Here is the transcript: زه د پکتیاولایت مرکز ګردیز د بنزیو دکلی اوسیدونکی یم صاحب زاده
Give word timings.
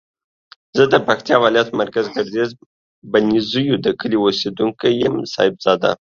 زه 0.77 0.83
د 0.93 0.95
پکتیاولایت 1.07 1.69
مرکز 1.81 2.05
ګردیز 2.15 2.49
د 2.57 2.61
بنزیو 3.11 3.75
دکلی 3.87 4.17
اوسیدونکی 4.21 4.89
یم 5.03 5.15
صاحب 5.33 5.55
زاده 5.65 5.91